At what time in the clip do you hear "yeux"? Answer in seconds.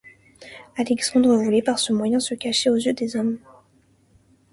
2.75-2.93